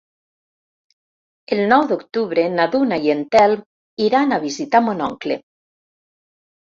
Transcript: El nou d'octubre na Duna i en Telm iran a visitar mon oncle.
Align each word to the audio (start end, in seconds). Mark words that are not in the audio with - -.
El 1.57 1.61
nou 1.73 1.83
d'octubre 1.91 2.45
na 2.55 2.67
Duna 2.75 2.99
i 3.09 3.13
en 3.17 3.23
Telm 3.37 3.63
iran 4.09 4.35
a 4.39 4.43
visitar 4.47 4.83
mon 4.87 5.05
oncle. 5.11 5.39